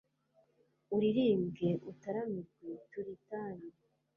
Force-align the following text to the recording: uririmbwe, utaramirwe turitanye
uririmbwe, 0.95 1.69
utaramirwe 1.91 2.71
turitanye 2.91 3.67